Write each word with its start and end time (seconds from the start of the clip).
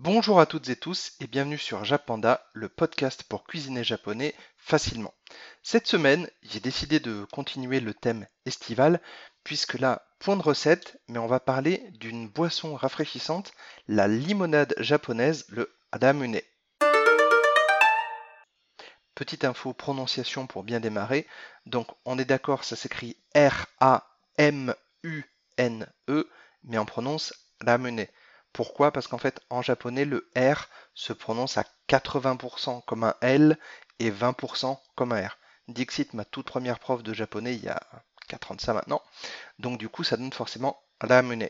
Bonjour 0.00 0.38
à 0.38 0.46
toutes 0.46 0.68
et 0.68 0.76
tous 0.76 1.14
et 1.18 1.26
bienvenue 1.26 1.58
sur 1.58 1.84
Japanda, 1.84 2.46
le 2.52 2.68
podcast 2.68 3.24
pour 3.24 3.42
cuisiner 3.42 3.82
japonais 3.82 4.32
facilement. 4.56 5.12
Cette 5.64 5.88
semaine, 5.88 6.30
j'ai 6.42 6.60
décidé 6.60 7.00
de 7.00 7.26
continuer 7.32 7.80
le 7.80 7.92
thème 7.92 8.28
estival 8.46 9.00
puisque 9.42 9.74
là, 9.74 10.06
point 10.20 10.36
de 10.36 10.42
recette, 10.42 11.00
mais 11.08 11.18
on 11.18 11.26
va 11.26 11.40
parler 11.40 11.82
d'une 11.94 12.28
boisson 12.28 12.76
rafraîchissante, 12.76 13.50
la 13.88 14.06
limonade 14.06 14.72
japonaise, 14.78 15.46
le 15.48 15.68
adamune. 15.90 16.40
Petite 19.16 19.44
info 19.44 19.72
prononciation 19.72 20.46
pour 20.46 20.62
bien 20.62 20.78
démarrer. 20.78 21.26
Donc 21.66 21.88
on 22.04 22.20
est 22.20 22.24
d'accord, 22.24 22.62
ça 22.62 22.76
s'écrit 22.76 23.16
R-A-M-U-N-E, 23.34 24.78
mais 26.62 26.78
on 26.78 26.86
prononce 26.86 27.34
ramune. 27.66 28.06
Pourquoi? 28.52 28.92
Parce 28.92 29.06
qu'en 29.06 29.18
fait, 29.18 29.40
en 29.50 29.62
japonais, 29.62 30.04
le 30.04 30.30
R 30.36 30.68
se 30.94 31.12
prononce 31.12 31.58
à 31.58 31.64
80% 31.88 32.84
comme 32.84 33.04
un 33.04 33.14
L 33.20 33.58
et 33.98 34.10
20% 34.10 34.78
comme 34.96 35.12
un 35.12 35.26
R. 35.26 35.38
Dixit, 35.68 36.14
ma 36.14 36.24
toute 36.24 36.46
première 36.46 36.78
prof 36.78 37.02
de 37.02 37.12
japonais 37.12 37.54
il 37.54 37.64
y 37.64 37.68
a 37.68 37.80
4 38.28 38.52
ans 38.52 38.54
de 38.54 38.60
ça 38.60 38.72
maintenant. 38.72 39.02
Donc 39.58 39.78
du 39.78 39.88
coup, 39.88 40.02
ça 40.02 40.16
donne 40.16 40.32
forcément 40.32 40.82
ramune, 41.00 41.48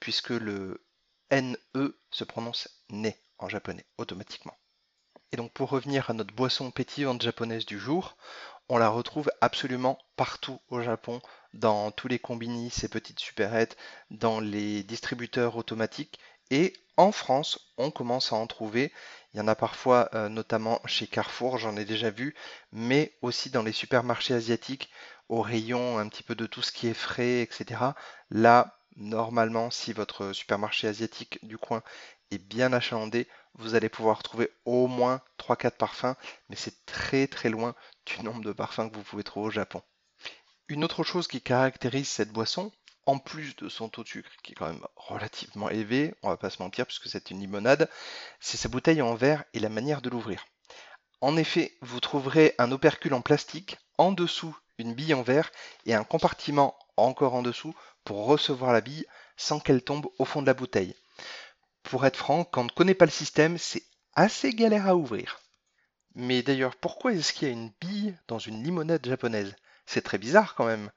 puisque 0.00 0.30
le 0.30 0.84
NE 1.30 1.98
se 2.10 2.24
prononce 2.24 2.68
ne 2.88 3.10
en 3.38 3.48
japonais 3.48 3.86
automatiquement. 3.98 4.56
Et 5.32 5.36
donc 5.36 5.52
pour 5.52 5.70
revenir 5.70 6.10
à 6.10 6.14
notre 6.14 6.34
boisson 6.34 6.70
pétillante 6.70 7.22
japonaise 7.22 7.66
du 7.66 7.78
jour, 7.78 8.16
on 8.68 8.78
la 8.78 8.88
retrouve 8.88 9.30
absolument 9.40 9.98
partout 10.16 10.60
au 10.68 10.80
Japon, 10.80 11.20
dans 11.54 11.90
tous 11.90 12.08
les 12.08 12.18
combini, 12.18 12.70
ces 12.70 12.88
petites 12.88 13.18
supérettes, 13.18 13.76
dans 14.10 14.40
les 14.40 14.84
distributeurs 14.84 15.56
automatiques. 15.56 16.20
Et 16.50 16.74
en 16.96 17.12
France, 17.12 17.72
on 17.78 17.90
commence 17.90 18.32
à 18.32 18.36
en 18.36 18.46
trouver. 18.46 18.92
Il 19.32 19.38
y 19.38 19.40
en 19.40 19.48
a 19.48 19.54
parfois, 19.54 20.10
euh, 20.14 20.28
notamment 20.28 20.80
chez 20.84 21.06
Carrefour, 21.06 21.58
j'en 21.58 21.76
ai 21.76 21.84
déjà 21.84 22.10
vu, 22.10 22.34
mais 22.72 23.16
aussi 23.22 23.50
dans 23.50 23.62
les 23.62 23.72
supermarchés 23.72 24.34
asiatiques, 24.34 24.90
au 25.28 25.40
rayon 25.40 25.98
un 25.98 26.08
petit 26.08 26.24
peu 26.24 26.34
de 26.34 26.46
tout 26.46 26.62
ce 26.62 26.72
qui 26.72 26.88
est 26.88 26.94
frais, 26.94 27.40
etc. 27.40 27.94
Là, 28.30 28.76
normalement, 28.96 29.70
si 29.70 29.92
votre 29.92 30.32
supermarché 30.32 30.88
asiatique 30.88 31.38
du 31.44 31.56
coin 31.56 31.82
est 32.32 32.38
bien 32.38 32.72
achalandé, 32.72 33.28
vous 33.54 33.74
allez 33.74 33.88
pouvoir 33.88 34.22
trouver 34.22 34.50
au 34.64 34.88
moins 34.88 35.20
3-4 35.38 35.76
parfums, 35.76 36.16
mais 36.48 36.56
c'est 36.56 36.84
très 36.84 37.26
très 37.26 37.48
loin 37.48 37.74
du 38.06 38.22
nombre 38.22 38.42
de 38.42 38.52
parfums 38.52 38.90
que 38.90 38.96
vous 38.96 39.02
pouvez 39.02 39.24
trouver 39.24 39.46
au 39.46 39.50
Japon. 39.50 39.82
Une 40.68 40.84
autre 40.84 41.02
chose 41.02 41.26
qui 41.26 41.40
caractérise 41.40 42.08
cette 42.08 42.32
boisson, 42.32 42.72
en 43.06 43.18
plus 43.18 43.56
de 43.56 43.68
son 43.68 43.88
taux 43.88 44.02
de 44.02 44.08
sucre 44.08 44.30
qui 44.42 44.52
est 44.52 44.54
quand 44.54 44.68
même 44.68 44.86
relativement 44.96 45.70
élevé, 45.70 46.14
on 46.22 46.28
va 46.28 46.36
pas 46.36 46.50
se 46.50 46.62
mentir 46.62 46.86
puisque 46.86 47.08
c'est 47.08 47.30
une 47.30 47.40
limonade, 47.40 47.88
c'est 48.40 48.56
sa 48.56 48.68
bouteille 48.68 49.02
en 49.02 49.14
verre 49.14 49.44
et 49.54 49.60
la 49.60 49.68
manière 49.68 50.02
de 50.02 50.10
l'ouvrir. 50.10 50.44
En 51.20 51.36
effet, 51.36 51.76
vous 51.82 52.00
trouverez 52.00 52.54
un 52.58 52.72
opercule 52.72 53.14
en 53.14 53.20
plastique, 53.20 53.78
en 53.98 54.12
dessous 54.12 54.56
une 54.78 54.94
bille 54.94 55.14
en 55.14 55.22
verre 55.22 55.50
et 55.84 55.94
un 55.94 56.04
compartiment 56.04 56.76
encore 56.96 57.34
en 57.34 57.42
dessous 57.42 57.74
pour 58.04 58.26
recevoir 58.26 58.72
la 58.72 58.80
bille 58.80 59.06
sans 59.36 59.60
qu'elle 59.60 59.82
tombe 59.82 60.06
au 60.18 60.24
fond 60.24 60.42
de 60.42 60.46
la 60.46 60.54
bouteille. 60.54 60.94
Pour 61.82 62.06
être 62.06 62.16
franc, 62.16 62.44
quand 62.44 62.62
on 62.62 62.64
ne 62.64 62.70
connaît 62.70 62.94
pas 62.94 63.04
le 63.04 63.10
système, 63.10 63.58
c'est 63.58 63.84
assez 64.14 64.52
galère 64.52 64.86
à 64.86 64.96
ouvrir. 64.96 65.40
Mais 66.14 66.42
d'ailleurs, 66.42 66.76
pourquoi 66.76 67.12
est-ce 67.12 67.32
qu'il 67.32 67.48
y 67.48 67.50
a 67.50 67.54
une 67.54 67.72
bille 67.80 68.16
dans 68.26 68.38
une 68.38 68.62
limonade 68.62 69.06
japonaise? 69.06 69.54
C'est 69.86 70.02
très 70.02 70.18
bizarre 70.18 70.54
quand 70.54 70.66
même. 70.66 70.90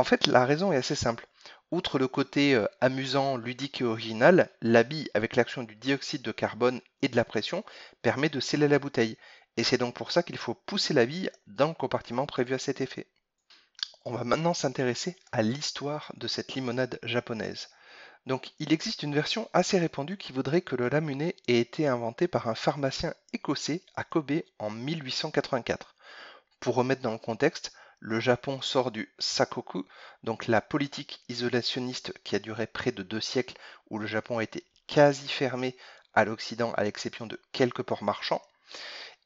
En 0.00 0.04
fait, 0.04 0.26
la 0.26 0.46
raison 0.46 0.72
est 0.72 0.78
assez 0.78 0.94
simple. 0.94 1.26
Outre 1.70 1.98
le 1.98 2.08
côté 2.08 2.54
euh, 2.54 2.66
amusant, 2.80 3.36
ludique 3.36 3.82
et 3.82 3.84
original, 3.84 4.48
bille, 4.62 5.10
avec 5.12 5.36
l'action 5.36 5.62
du 5.62 5.76
dioxyde 5.76 6.22
de 6.22 6.32
carbone 6.32 6.80
et 7.02 7.08
de 7.08 7.16
la 7.16 7.24
pression, 7.26 7.66
permet 8.00 8.30
de 8.30 8.40
sceller 8.40 8.66
la 8.66 8.78
bouteille. 8.78 9.18
Et 9.58 9.62
c'est 9.62 9.76
donc 9.76 9.94
pour 9.94 10.10
ça 10.10 10.22
qu'il 10.22 10.38
faut 10.38 10.54
pousser 10.54 10.94
la 10.94 11.04
bille 11.04 11.30
dans 11.48 11.68
le 11.68 11.74
compartiment 11.74 12.24
prévu 12.24 12.54
à 12.54 12.58
cet 12.58 12.80
effet. 12.80 13.08
On 14.06 14.12
va 14.12 14.24
maintenant 14.24 14.54
s'intéresser 14.54 15.16
à 15.32 15.42
l'histoire 15.42 16.10
de 16.16 16.28
cette 16.28 16.54
limonade 16.54 16.98
japonaise. 17.02 17.68
Donc 18.24 18.52
il 18.58 18.72
existe 18.72 19.02
une 19.02 19.14
version 19.14 19.50
assez 19.52 19.78
répandue 19.78 20.16
qui 20.16 20.32
voudrait 20.32 20.62
que 20.62 20.76
le 20.76 20.88
lamuné 20.88 21.36
ait 21.46 21.58
été 21.58 21.86
inventé 21.86 22.26
par 22.26 22.48
un 22.48 22.54
pharmacien 22.54 23.12
écossais 23.34 23.82
à 23.96 24.04
Kobe 24.04 24.40
en 24.58 24.70
1884. 24.70 25.94
Pour 26.58 26.76
remettre 26.76 27.02
dans 27.02 27.12
le 27.12 27.18
contexte, 27.18 27.72
le 28.00 28.18
Japon 28.18 28.62
sort 28.62 28.90
du 28.90 29.12
Sakoku, 29.18 29.86
donc 30.22 30.46
la 30.46 30.62
politique 30.62 31.22
isolationniste 31.28 32.14
qui 32.24 32.34
a 32.34 32.38
duré 32.38 32.66
près 32.66 32.92
de 32.92 33.02
deux 33.02 33.20
siècles, 33.20 33.56
où 33.90 33.98
le 33.98 34.06
Japon 34.06 34.38
a 34.38 34.42
été 34.42 34.64
quasi 34.86 35.28
fermé 35.28 35.76
à 36.14 36.24
l'Occident 36.24 36.72
à 36.72 36.82
l'exception 36.82 37.26
de 37.26 37.38
quelques 37.52 37.82
ports 37.82 38.02
marchands. 38.02 38.42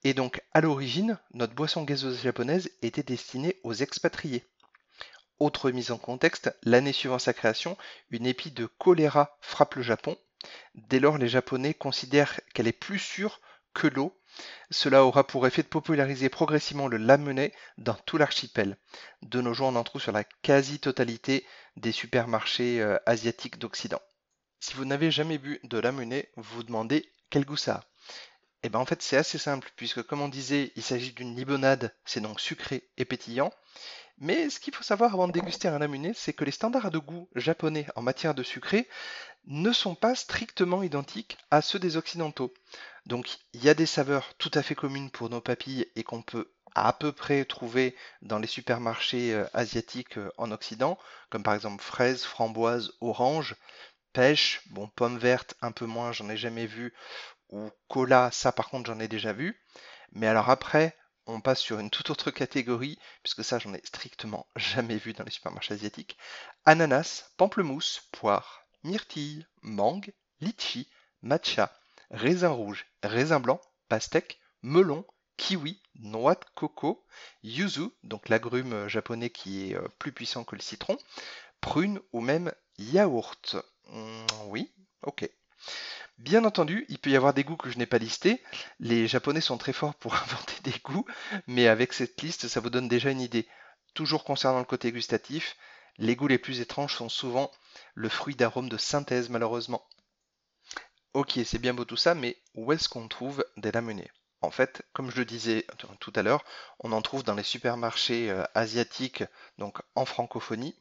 Et 0.02 0.12
donc 0.12 0.42
à 0.52 0.60
l'origine, 0.60 1.18
notre 1.32 1.54
boisson 1.54 1.84
gazeuse 1.84 2.20
japonaise 2.20 2.70
était 2.82 3.04
destinée 3.04 3.60
aux 3.62 3.72
expatriés. 3.72 4.44
Autre 5.38 5.70
mise 5.70 5.92
en 5.92 5.98
contexte, 5.98 6.54
l'année 6.62 6.92
suivant 6.92 7.18
sa 7.18 7.32
création, 7.32 7.78
une 8.10 8.26
épidémie 8.26 8.54
de 8.54 8.66
choléra 8.66 9.38
frappe 9.40 9.76
le 9.76 9.82
Japon. 9.82 10.16
Dès 10.74 11.00
lors, 11.00 11.16
les 11.16 11.28
Japonais 11.28 11.74
considèrent 11.74 12.40
qu'elle 12.52 12.68
est 12.68 12.72
plus 12.72 12.98
sûre 12.98 13.40
que 13.74 13.86
l'eau. 13.88 14.18
Cela 14.70 15.04
aura 15.04 15.26
pour 15.26 15.46
effet 15.46 15.62
de 15.62 15.68
populariser 15.68 16.28
progressivement 16.28 16.88
le 16.88 16.96
lamennais 16.96 17.52
dans 17.78 17.94
tout 17.94 18.16
l'archipel. 18.16 18.78
De 19.22 19.40
nos 19.40 19.54
jours, 19.54 19.68
on 19.68 19.76
en 19.76 19.84
trouve 19.84 20.00
sur 20.00 20.12
la 20.12 20.24
quasi-totalité 20.24 21.46
des 21.76 21.92
supermarchés 21.92 22.80
euh, 22.80 22.98
asiatiques 23.06 23.58
d'Occident. 23.58 24.00
Si 24.60 24.74
vous 24.74 24.84
n'avez 24.84 25.10
jamais 25.10 25.38
bu 25.38 25.60
de 25.64 25.78
lamennais, 25.78 26.30
vous 26.36 26.56
vous 26.56 26.62
demandez 26.62 27.12
quel 27.28 27.44
goût 27.44 27.56
ça 27.56 27.74
a. 27.74 27.84
Et 28.62 28.68
eh 28.68 28.70
bien 28.70 28.80
en 28.80 28.86
fait 28.86 29.02
c'est 29.02 29.18
assez 29.18 29.36
simple 29.36 29.70
puisque 29.76 30.02
comme 30.02 30.22
on 30.22 30.28
disait 30.28 30.72
il 30.74 30.82
s'agit 30.82 31.12
d'une 31.12 31.36
limonade, 31.36 31.94
c'est 32.06 32.22
donc 32.22 32.40
sucré 32.40 32.88
et 32.96 33.04
pétillant. 33.04 33.52
Mais 34.18 34.48
ce 34.48 34.58
qu'il 34.58 34.74
faut 34.74 34.82
savoir 34.82 35.12
avant 35.12 35.26
de 35.26 35.32
déguster 35.32 35.68
un 35.68 35.78
lamuné, 35.78 36.12
c'est 36.14 36.32
que 36.32 36.44
les 36.44 36.50
standards 36.50 36.90
de 36.90 36.98
goût 36.98 37.28
japonais 37.34 37.86
en 37.94 38.00
matière 38.00 38.34
de 38.34 38.42
sucré 38.42 38.88
ne 39.46 39.72
sont 39.72 39.94
pas 39.94 40.14
strictement 40.14 40.82
identiques 40.82 41.38
à 41.50 41.62
ceux 41.62 41.78
des 41.78 41.96
occidentaux. 41.96 42.52
Donc 43.06 43.38
il 43.52 43.62
y 43.62 43.68
a 43.68 43.74
des 43.74 43.86
saveurs 43.86 44.34
tout 44.38 44.50
à 44.54 44.62
fait 44.62 44.74
communes 44.74 45.10
pour 45.10 45.30
nos 45.30 45.40
papilles 45.40 45.86
et 45.96 46.02
qu'on 46.02 46.22
peut 46.22 46.52
à 46.74 46.92
peu 46.92 47.12
près 47.12 47.44
trouver 47.44 47.96
dans 48.22 48.38
les 48.38 48.46
supermarchés 48.46 49.32
euh, 49.32 49.46
asiatiques 49.54 50.18
euh, 50.18 50.30
en 50.38 50.50
Occident, 50.50 50.98
comme 51.30 51.42
par 51.42 51.54
exemple 51.54 51.82
fraises, 51.82 52.24
framboises, 52.24 52.92
oranges, 53.00 53.54
pêche, 54.12 54.62
bon 54.70 54.88
pommes 54.88 55.18
vertes 55.18 55.54
un 55.60 55.72
peu 55.72 55.86
moins, 55.86 56.12
j'en 56.12 56.28
ai 56.28 56.36
jamais 56.36 56.66
vu, 56.66 56.92
ou 57.50 57.70
cola, 57.88 58.30
ça 58.32 58.50
par 58.50 58.70
contre 58.70 58.90
j'en 58.90 58.98
ai 58.98 59.08
déjà 59.08 59.32
vu. 59.32 59.60
Mais 60.12 60.26
alors 60.26 60.50
après, 60.50 60.96
on 61.26 61.40
passe 61.40 61.60
sur 61.60 61.78
une 61.78 61.90
toute 61.90 62.10
autre 62.10 62.30
catégorie, 62.30 62.98
puisque 63.22 63.44
ça, 63.44 63.58
j'en 63.58 63.74
ai 63.74 63.80
strictement 63.84 64.46
jamais 64.56 64.96
vu 64.96 65.12
dans 65.12 65.24
les 65.24 65.30
supermarchés 65.30 65.74
asiatiques. 65.74 66.18
Ananas, 66.64 67.30
pamplemousse, 67.36 68.08
poire, 68.12 68.63
myrtille, 68.84 69.46
mangue, 69.62 70.12
litchi, 70.40 70.88
matcha, 71.22 71.72
raisin 72.10 72.50
rouge, 72.50 72.86
raisin 73.02 73.40
blanc, 73.40 73.60
pastèque, 73.88 74.40
melon, 74.62 75.04
kiwi, 75.36 75.80
noix 75.96 76.34
de 76.34 76.44
coco, 76.54 77.04
yuzu, 77.42 77.90
donc 78.02 78.28
l'agrume 78.28 78.88
japonais 78.88 79.30
qui 79.30 79.70
est 79.70 79.76
euh, 79.76 79.88
plus 79.98 80.12
puissant 80.12 80.44
que 80.44 80.54
le 80.54 80.62
citron, 80.62 80.98
prune 81.60 82.00
ou 82.12 82.20
même 82.20 82.52
yaourt. 82.78 83.56
Hmm, 83.88 84.26
oui, 84.46 84.72
ok. 85.02 85.28
Bien 86.18 86.44
entendu, 86.44 86.86
il 86.88 86.98
peut 86.98 87.10
y 87.10 87.16
avoir 87.16 87.34
des 87.34 87.42
goûts 87.42 87.56
que 87.56 87.70
je 87.70 87.78
n'ai 87.78 87.86
pas 87.86 87.98
listés. 87.98 88.42
Les 88.78 89.08
Japonais 89.08 89.40
sont 89.40 89.58
très 89.58 89.72
forts 89.72 89.94
pour 89.94 90.14
inventer 90.22 90.60
des 90.62 90.78
goûts, 90.84 91.06
mais 91.46 91.66
avec 91.66 91.92
cette 91.92 92.20
liste, 92.22 92.48
ça 92.48 92.60
vous 92.60 92.70
donne 92.70 92.88
déjà 92.88 93.10
une 93.10 93.20
idée. 93.20 93.48
Toujours 93.94 94.24
concernant 94.24 94.60
le 94.60 94.64
côté 94.64 94.92
gustatif, 94.92 95.56
les 95.98 96.16
goûts 96.16 96.28
les 96.28 96.38
plus 96.38 96.60
étranges 96.60 96.96
sont 96.96 97.08
souvent 97.08 97.50
le 97.94 98.08
fruit 98.08 98.34
d'arômes 98.36 98.68
de 98.68 98.76
synthèse, 98.76 99.30
malheureusement. 99.30 99.86
Ok, 101.12 101.38
c'est 101.44 101.58
bien 101.58 101.74
beau 101.74 101.84
tout 101.84 101.96
ça, 101.96 102.14
mais 102.14 102.36
où 102.54 102.72
est-ce 102.72 102.88
qu'on 102.88 103.08
trouve 103.08 103.44
des 103.56 103.72
lamunés 103.72 104.10
en 104.44 104.50
fait, 104.50 104.82
comme 104.92 105.10
je 105.10 105.16
le 105.16 105.24
disais 105.24 105.66
tout 106.00 106.12
à 106.14 106.22
l'heure, 106.22 106.44
on 106.78 106.92
en 106.92 107.00
trouve 107.00 107.24
dans 107.24 107.34
les 107.34 107.42
supermarchés 107.42 108.30
euh, 108.30 108.44
asiatiques, 108.54 109.24
donc 109.56 109.80
en 109.94 110.04
francophonie. 110.04 110.76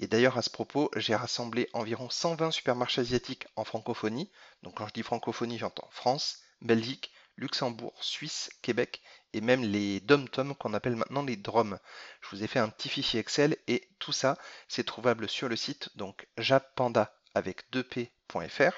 Et 0.00 0.06
d'ailleurs, 0.06 0.36
à 0.36 0.42
ce 0.42 0.50
propos, 0.50 0.90
j'ai 0.96 1.14
rassemblé 1.14 1.70
environ 1.72 2.10
120 2.10 2.50
supermarchés 2.50 3.00
asiatiques 3.00 3.46
en 3.56 3.64
francophonie. 3.64 4.30
Donc 4.62 4.74
quand 4.76 4.86
je 4.86 4.92
dis 4.92 5.02
francophonie, 5.02 5.56
j'entends 5.56 5.88
France, 5.90 6.40
Belgique, 6.60 7.10
Luxembourg, 7.36 7.94
Suisse, 8.02 8.50
Québec 8.62 9.02
et 9.32 9.40
même 9.40 9.62
les 9.62 10.00
dom-tom 10.00 10.54
qu'on 10.54 10.74
appelle 10.74 10.96
maintenant 10.96 11.22
les 11.22 11.36
DROM. 11.36 11.78
Je 12.22 12.28
vous 12.30 12.42
ai 12.42 12.46
fait 12.46 12.58
un 12.58 12.68
petit 12.68 12.88
fichier 12.88 13.20
Excel 13.20 13.56
et 13.66 13.88
tout 13.98 14.12
ça, 14.12 14.38
c'est 14.68 14.84
trouvable 14.84 15.28
sur 15.28 15.48
le 15.48 15.56
site 15.56 15.90
donc 15.96 16.26
jappanda 16.38 17.14
avec 17.34 17.70
2p.fr 17.72 18.72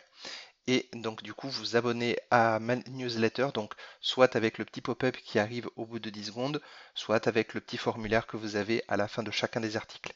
et 0.68 0.90
donc 0.92 1.22
du 1.22 1.32
coup 1.32 1.48
vous 1.48 1.76
abonnez 1.76 2.18
à 2.30 2.58
ma 2.60 2.76
newsletter, 2.76 3.48
donc 3.54 3.72
soit 4.00 4.36
avec 4.36 4.58
le 4.58 4.66
petit 4.66 4.82
pop-up 4.82 5.16
qui 5.16 5.38
arrive 5.38 5.70
au 5.76 5.86
bout 5.86 5.98
de 5.98 6.10
10 6.10 6.26
secondes, 6.26 6.60
soit 6.94 7.26
avec 7.26 7.54
le 7.54 7.62
petit 7.62 7.78
formulaire 7.78 8.26
que 8.26 8.36
vous 8.36 8.56
avez 8.56 8.84
à 8.86 8.98
la 8.98 9.08
fin 9.08 9.22
de 9.22 9.30
chacun 9.30 9.60
des 9.60 9.78
articles. 9.78 10.12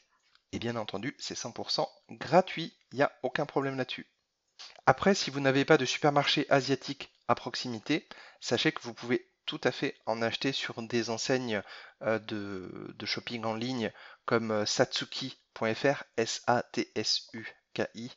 Et 0.51 0.59
bien 0.59 0.75
entendu, 0.75 1.15
c'est 1.17 1.37
100% 1.37 1.87
gratuit, 2.11 2.77
il 2.91 2.97
n'y 2.97 3.01
a 3.01 3.11
aucun 3.23 3.47
problème 3.47 3.77
là-dessus. 3.77 4.05
Après, 4.85 5.15
si 5.15 5.31
vous 5.31 5.39
n'avez 5.39 5.65
pas 5.65 5.77
de 5.77 5.85
supermarché 5.85 6.45
asiatique 6.51 7.11
à 7.27 7.35
proximité, 7.35 8.07
sachez 8.39 8.71
que 8.71 8.81
vous 8.81 8.93
pouvez 8.93 9.29
tout 9.45 9.61
à 9.63 9.71
fait 9.71 9.95
en 10.05 10.21
acheter 10.21 10.51
sur 10.51 10.81
des 10.81 11.09
enseignes 11.09 11.61
euh, 12.01 12.19
de, 12.19 13.05
shopping 13.05 13.43
en 13.43 13.55
ligne 13.55 13.91
comme 14.25 14.51
euh, 14.51 14.65
satsuki.fr, 14.65 16.03
S-A-T-S-U-K-I, 16.17 18.11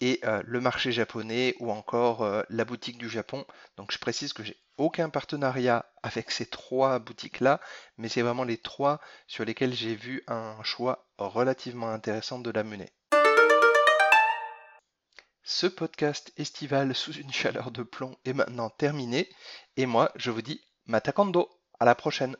et 0.00 0.20
euh, 0.24 0.42
le 0.44 0.60
marché 0.60 0.92
japonais 0.92 1.54
ou 1.58 1.70
encore 1.70 2.44
la 2.48 2.64
boutique 2.64 2.98
du 2.98 3.10
Japon. 3.10 3.44
Donc 3.76 3.92
je 3.92 3.98
précise 3.98 4.32
que 4.32 4.42
j'ai 4.44 4.56
aucun 4.78 5.10
partenariat 5.10 5.92
avec 6.02 6.30
ces 6.30 6.46
trois 6.46 6.98
boutiques-là, 6.98 7.60
mais 7.98 8.08
c'est 8.08 8.22
vraiment 8.22 8.44
les 8.44 8.56
trois 8.56 9.00
sur 9.26 9.44
lesquels 9.44 9.74
j'ai 9.74 9.94
vu 9.94 10.22
un 10.26 10.62
choix 10.62 11.06
relativement 11.18 11.90
intéressant 11.90 12.38
de 12.38 12.50
la 12.50 12.62
monnaie. 12.64 12.92
Ce 15.42 15.66
podcast 15.66 16.32
estival 16.36 16.94
sous 16.94 17.12
une 17.12 17.32
chaleur 17.32 17.70
de 17.70 17.82
plomb 17.82 18.16
est 18.24 18.34
maintenant 18.34 18.68
terminé 18.70 19.28
et 19.76 19.86
moi 19.86 20.12
je 20.16 20.30
vous 20.30 20.42
dis 20.42 20.60
Matakando, 20.86 21.48
à 21.78 21.84
la 21.84 21.94
prochaine 21.94 22.36